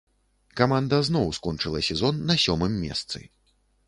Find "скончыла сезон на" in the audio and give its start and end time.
1.39-2.39